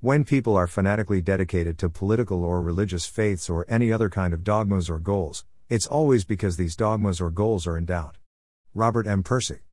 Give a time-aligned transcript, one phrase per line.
[0.00, 4.44] When people are fanatically dedicated to political or religious faiths or any other kind of
[4.44, 8.16] dogmas or goals, it's always because these dogmas or goals are in doubt.
[8.74, 9.24] Robert M.
[9.24, 9.58] Pirsig.